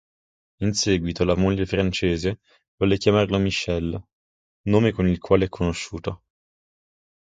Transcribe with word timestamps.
In 0.61 0.73
seguito, 0.73 1.23
la 1.23 1.35
moglie 1.35 1.67
francese, 1.67 2.39
volle 2.77 2.97
chiamarlo 2.97 3.37
Michel, 3.37 4.03
nome 4.63 4.91
con 4.93 5.07
il 5.07 5.19
quale 5.19 5.45
è 5.45 5.49
conosciuto. 5.49 6.23